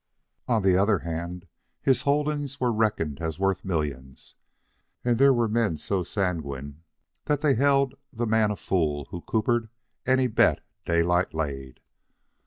[0.47, 1.45] On the other hand,
[1.79, 4.33] his holdings were reckoned as worth millions,
[5.05, 6.81] and there were men so sanguine
[7.25, 9.69] that they held the man a fool who coppered
[10.07, 11.81] any bet Daylight laid.